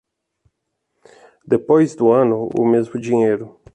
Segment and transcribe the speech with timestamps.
[1.45, 3.61] Depois do ano, o mesmo dinheiro.